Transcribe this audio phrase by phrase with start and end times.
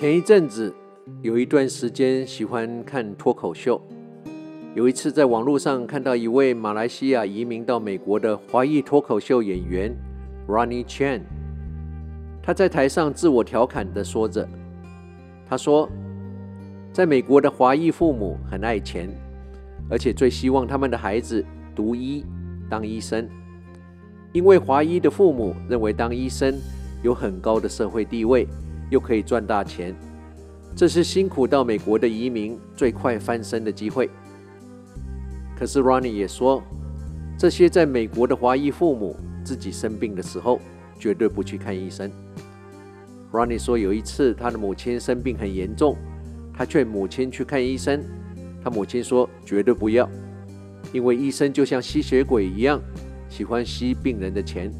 [0.00, 0.72] 前一阵子
[1.22, 3.82] 有一段时间喜欢看脱口秀，
[4.72, 9.92] 有一次在网络上看到一位马来西亚移民到美国的华裔脱口秀演员
[10.46, 11.22] Ronnie Chan，
[12.40, 14.48] 他在台上自我调侃的说着
[15.50, 15.90] ：“他说，
[16.92, 19.10] 在美国的华裔父母很爱钱，
[19.90, 22.24] 而且最希望他们的孩子读医
[22.70, 23.28] 当医生，
[24.32, 26.54] 因为华裔的父母认为当医生
[27.02, 28.46] 有很高的社会地位。”
[28.90, 29.94] 又可以赚大钱，
[30.74, 34.08] 这是辛苦到美国的移民最快翻身的机会。
[35.56, 36.62] 可是 Ronnie 也说，
[37.36, 40.60] 这些在美国的华裔父母自己生病的时候，
[40.98, 42.10] 绝对不去看医生。
[43.32, 45.96] Ronnie 说，有一次他的母亲生病很严重，
[46.54, 48.02] 他劝母亲去看医生，
[48.62, 50.08] 他母亲说绝对不要，
[50.92, 52.80] 因为医生就像吸血鬼一样，
[53.28, 54.72] 喜欢吸病人的钱。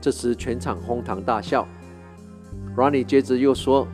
[0.00, 1.66] 这时全场哄堂大笑。
[2.76, 3.88] Ronnie 接着又说：“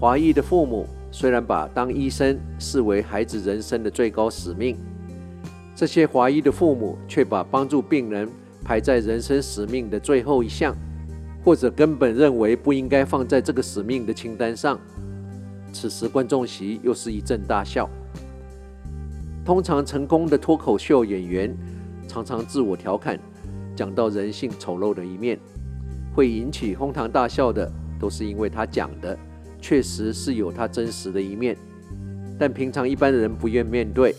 [0.00, 4.76] 华裔的父母虽然把当医生视为孩子人生的最高使命，
[5.76, 8.28] 这些华裔的父母却把帮助病人
[8.64, 10.74] 排在人生使命的最后一项，
[11.44, 14.76] 或者根本认为不应该放在这个使命的清单上。”
[15.72, 17.88] 此时观众席又是一阵大笑。
[19.44, 21.56] 通常成功的脱口秀演员
[22.08, 23.20] 常常自我调侃，
[23.76, 25.38] 讲到人性丑陋的一面，
[26.12, 27.70] 会引起哄堂大笑的。
[27.98, 29.18] 都是因为他讲的
[29.60, 31.56] 确实是有他真实的一面，
[32.38, 34.14] 但平常一般的人不愿面对。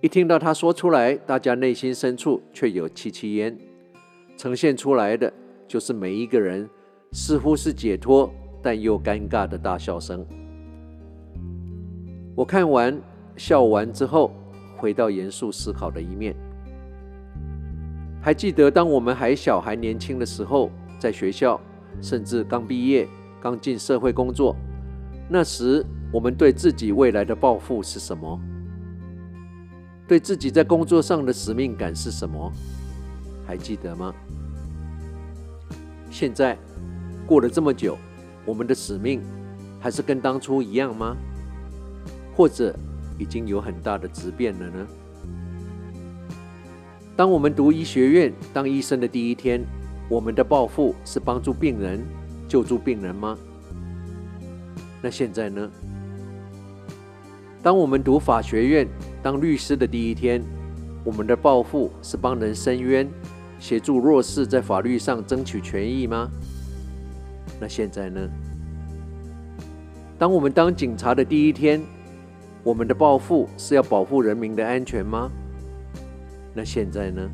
[0.00, 3.56] 一听到他说出来，大家内心深处却有戚戚焉，
[4.36, 5.32] 呈现出来的
[5.66, 6.68] 就是每一个人
[7.12, 10.24] 似乎是解脱，但又尴尬的大笑声。
[12.36, 13.00] 我看完
[13.36, 14.32] 笑完之后，
[14.76, 16.34] 回到严肃思考的一面。
[18.20, 21.60] 还记得当我们还小还年轻的时候，在学校。
[22.00, 23.08] 甚至刚毕业、
[23.40, 24.54] 刚进社会工作，
[25.28, 28.40] 那时我们对自己未来的抱负是什么？
[30.06, 32.52] 对自己在工作上的使命感是什么？
[33.46, 34.14] 还记得吗？
[36.10, 36.56] 现在
[37.26, 37.98] 过了这么久，
[38.44, 39.20] 我们的使命
[39.80, 41.16] 还是跟当初一样吗？
[42.34, 42.74] 或者
[43.18, 44.86] 已经有很大的质变了呢？
[47.16, 49.66] 当我们读医学院当医生的第一天。
[50.08, 52.02] 我们的抱负是帮助病人、
[52.48, 53.36] 救助病人吗？
[55.02, 55.70] 那现在呢？
[57.62, 58.88] 当我们读法学院
[59.22, 60.42] 当律师的第一天，
[61.04, 63.06] 我们的抱负是帮人伸冤、
[63.58, 66.30] 协助弱势在法律上争取权益吗？
[67.60, 68.28] 那现在呢？
[70.18, 71.80] 当我们当警察的第一天，
[72.64, 75.30] 我们的抱负是要保护人民的安全吗？
[76.54, 77.30] 那现在呢？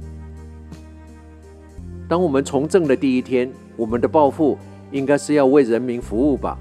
[2.06, 4.59] 当我们从政的第一天，我们的抱负
[4.92, 6.59] 应该是要为人民服务吧？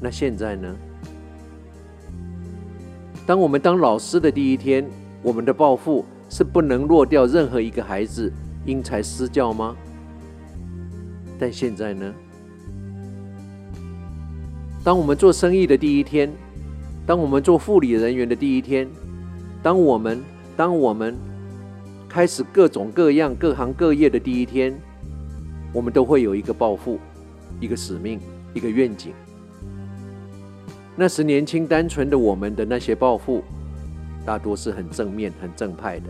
[0.00, 0.76] 那现在呢？
[3.26, 4.86] 当我们当老师的第一天，
[5.22, 8.32] 我们的抱负是不能落掉任何一个孩子
[8.64, 9.74] 因材施教吗？
[11.38, 12.14] 但现在呢？
[14.84, 16.30] 当我们做生意的第一天，
[17.06, 18.86] 当我们做护理人员的第一天，
[19.62, 20.22] 当我们，
[20.56, 21.27] 当我们。
[22.08, 24.74] 开始各种各样、各行各业的第一天，
[25.74, 26.98] 我们都会有一个抱负、
[27.60, 28.18] 一个使命、
[28.54, 29.12] 一个愿景。
[30.96, 33.44] 那时年轻单纯的我们的那些抱负，
[34.24, 36.06] 大多是很正面、很正派的。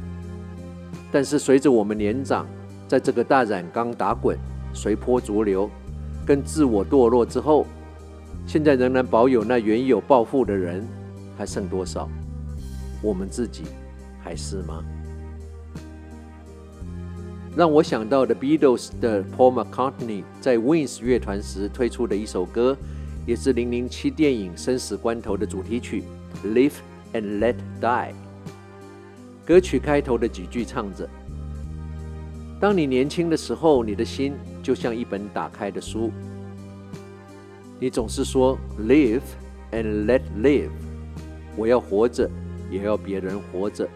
[1.11, 2.47] 但是随着我们年长，
[2.87, 4.39] 在这个大染缸打滚、
[4.73, 5.69] 随波逐流、
[6.25, 7.67] 跟自我堕落之后，
[8.47, 10.87] 现在仍然保有那原有抱负的人，
[11.37, 12.09] 还剩多少？
[13.03, 13.65] 我们自己
[14.23, 14.85] 还是吗？
[17.59, 22.77] 让我想到的 Beatles 的 Paul McCartney 在 Wings 乐团时推出的一首歌，
[23.27, 26.05] 也是《零零七》电影《生死关头》的主题曲
[26.55, 26.75] 《Live
[27.15, 28.11] and Let Die》。
[29.45, 31.09] 歌曲开头的几句唱着
[32.63, 36.13] ：“当你年轻的时候，你的心就像一本打开的书，
[37.81, 39.23] 你总是说 ‘Live
[39.73, 40.71] and Let Live’，
[41.57, 42.31] 我要活着，
[42.71, 43.89] 也要别人活着。”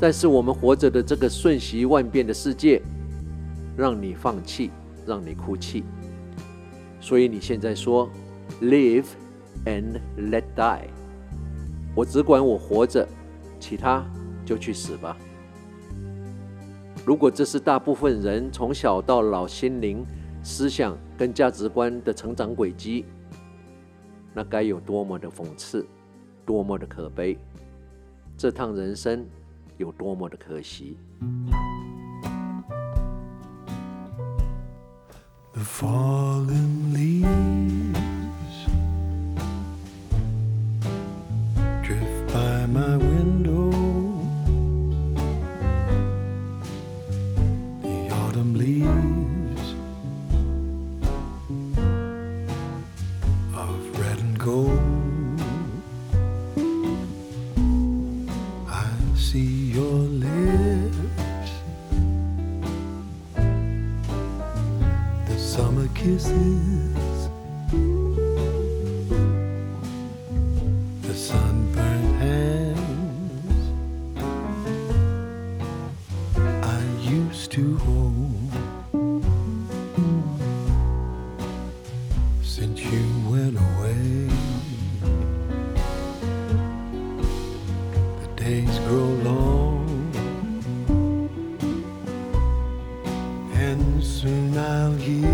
[0.00, 2.80] 但是我们活着的这个瞬息万变的世界，
[3.76, 4.70] 让你放弃，
[5.06, 5.84] 让你哭泣。
[7.00, 8.08] 所以你现在说
[8.62, 9.04] ，Live
[9.66, 10.88] and let die。
[11.94, 13.06] 我只管我活着，
[13.58, 14.02] 其他
[14.46, 15.14] 就去死吧。
[17.04, 20.06] 如果这是大部分人从小到老心灵、
[20.42, 23.04] 思想跟价值观的成长轨迹，
[24.32, 25.84] 那该有多么的讽刺，
[26.46, 27.36] 多么的可悲！
[28.38, 29.26] 这趟人生。
[29.79, 30.97] 有多么的可惜。
[35.53, 37.25] The fallen leaves
[41.81, 43.71] drift by my window.
[47.81, 49.75] The autumn leaves
[53.55, 54.78] of red and gold.
[71.10, 73.64] The sunburned hands
[76.64, 78.52] I used to hold.
[82.42, 84.28] Since you went away,
[88.20, 90.12] the days grow long,
[93.54, 95.29] and soon I'll hear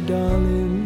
[0.00, 0.85] darling.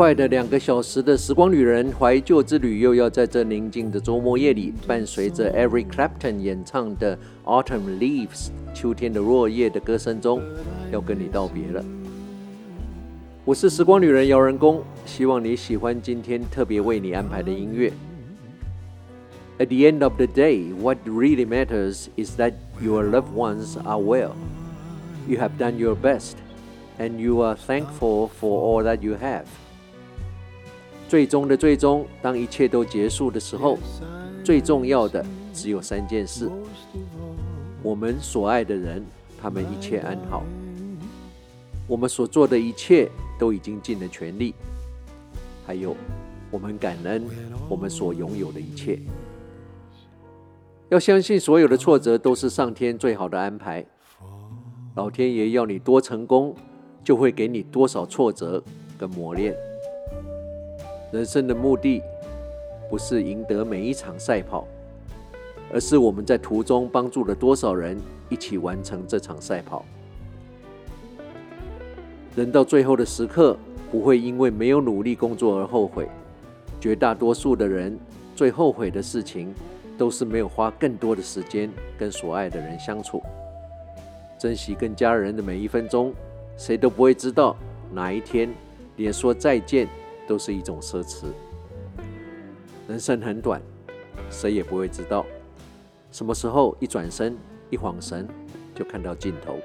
[0.00, 7.14] 快的两个小时的时光旅人怀旧之旅，又要在这宁静的周末夜里，伴随着 Eric Clapton 演唱的
[7.44, 10.40] 《Autumn Leaves》秋天的落叶的歌声中，
[10.90, 11.84] 要跟你道别了。
[13.44, 17.92] 我是时光旅人姚人工，希望你喜欢今天特别为你安排的音乐。
[19.58, 24.30] At the end of the day, what really matters is that your loved ones are well.
[25.28, 26.36] You have done your best,
[26.98, 29.44] and you are thankful for all that you have.
[31.10, 33.76] 最终的最终，当一切都结束的时候，
[34.44, 36.48] 最重要的只有三件事：
[37.82, 39.04] 我们所爱的人，
[39.42, 40.44] 他们一切安好；
[41.88, 43.10] 我们所做的一切
[43.40, 44.54] 都已经尽了全力；
[45.66, 45.96] 还有，
[46.48, 47.24] 我们感恩
[47.68, 48.96] 我们所拥有的一切。
[50.90, 53.84] 要相信，所有的挫折都是上天最好的安排。
[54.94, 56.54] 老天爷要你多成功，
[57.02, 58.62] 就会给你多少挫折
[58.96, 59.52] 跟磨练。
[61.12, 62.00] 人生的目的
[62.88, 64.66] 不是赢得每一场赛跑，
[65.72, 67.98] 而是我们在途中帮助了多少人
[68.28, 69.84] 一起完成这场赛跑。
[72.36, 73.56] 人到最后的时刻，
[73.90, 76.08] 不会因为没有努力工作而后悔。
[76.80, 77.98] 绝大多数的人
[78.36, 79.52] 最后悔的事情，
[79.98, 83.20] 都是没有花更多的时间跟所爱的人相处。
[84.38, 86.14] 珍惜跟家人的每一分钟，
[86.56, 87.56] 谁都不会知道
[87.92, 88.48] 哪一天
[88.96, 89.86] 连说再见
[90.30, 91.24] 都是一种奢侈。
[92.86, 93.60] 人生很短，
[94.30, 95.26] 谁也不会知道
[96.12, 97.36] 什么时候一转身
[97.68, 98.28] 一晃神
[98.72, 99.58] 就看到尽头。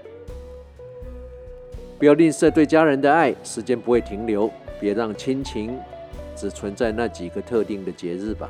[1.99, 4.49] 不要吝啬对家人的爱，时间不会停留。
[4.79, 5.77] 别让亲情
[6.35, 8.49] 只存在那几个特定的节日吧。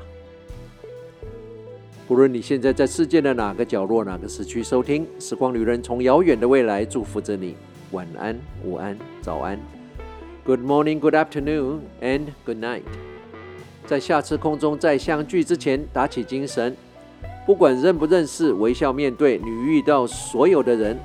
[2.07, 7.57] 不论你现在在世界的哪个角落、哪个时区收听，时光旅人从遥远的未来祝福着你。
[7.91, 9.60] 晚安、午安、早安
[10.46, 12.84] ，Good morning, Good afternoon, and Good night。
[13.86, 16.78] 在下次空中再相聚之前，打起精神，
[17.46, 20.98] 不管认不认识，微笑面对你遇到所有的人。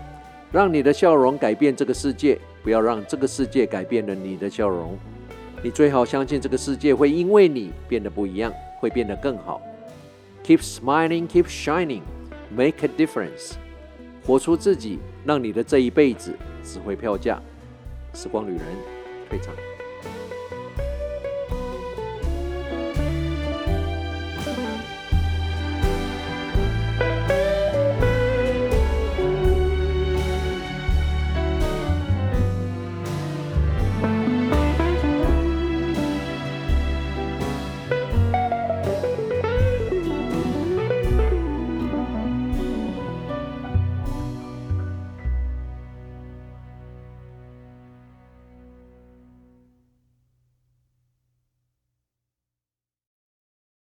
[0.52, 4.98] 让你的笑容改变这个世界，不要让这个世界改变了你的笑容。
[5.62, 9.62] 你最好相信这个世界会因为你变得不一样，会变得更好。
[10.44, 12.00] Keep smiling, keep shining,
[12.52, 13.52] make a difference。
[14.26, 17.40] 活出自己，让你的这一辈子值回票价。
[18.12, 18.60] 时光旅人
[19.30, 19.54] 非常